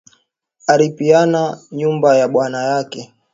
[0.71, 1.41] Ari piana
[1.77, 3.01] nyumba ya bwana yake